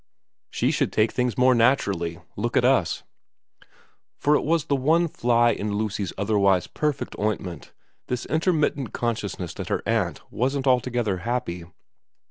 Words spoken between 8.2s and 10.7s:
intermittent consciousness that her aunt wasn't